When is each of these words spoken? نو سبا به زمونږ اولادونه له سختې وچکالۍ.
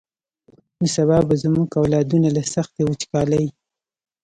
نو 0.79 0.85
سبا 0.95 1.17
به 1.27 1.35
زمونږ 1.43 1.69
اولادونه 1.79 2.29
له 2.37 2.43
سختې 2.53 2.81
وچکالۍ. 2.85 3.45